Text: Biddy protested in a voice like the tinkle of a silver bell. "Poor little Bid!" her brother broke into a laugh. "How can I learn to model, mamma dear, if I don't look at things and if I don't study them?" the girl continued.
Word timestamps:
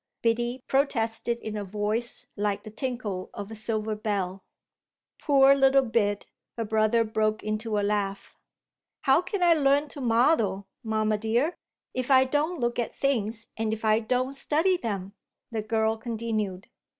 Biddy 0.23 0.63
protested 0.65 1.39
in 1.41 1.55
a 1.55 1.63
voice 1.63 2.25
like 2.35 2.63
the 2.63 2.71
tinkle 2.71 3.29
of 3.35 3.51
a 3.51 3.55
silver 3.55 3.93
bell. 3.95 4.41
"Poor 5.21 5.53
little 5.53 5.85
Bid!" 5.85 6.25
her 6.57 6.65
brother 6.65 7.03
broke 7.03 7.43
into 7.43 7.77
a 7.77 7.85
laugh. 7.85 8.35
"How 9.01 9.21
can 9.21 9.43
I 9.43 9.53
learn 9.53 9.89
to 9.89 10.01
model, 10.01 10.65
mamma 10.83 11.19
dear, 11.19 11.53
if 11.93 12.09
I 12.09 12.23
don't 12.23 12.59
look 12.59 12.79
at 12.79 12.95
things 12.95 13.45
and 13.55 13.73
if 13.73 13.85
I 13.85 13.99
don't 13.99 14.33
study 14.33 14.75
them?" 14.75 15.13
the 15.51 15.61
girl 15.61 15.97
continued. 15.97 16.67